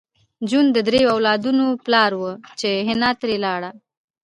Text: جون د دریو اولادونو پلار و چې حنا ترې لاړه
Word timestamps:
جون 0.49 0.65
د 0.75 0.77
دریو 0.87 1.13
اولادونو 1.15 1.65
پلار 1.85 2.11
و 2.17 2.21
چې 2.59 2.69
حنا 2.87 3.09
ترې 3.19 3.35
لاړه 3.45 3.71